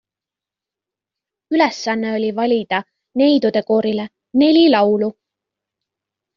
Ülesanne 1.53 2.09
oli 2.15 2.31
valida 2.39 2.79
neidudekoorile 3.21 4.05
neli 4.39 4.67
laulu. 4.75 5.09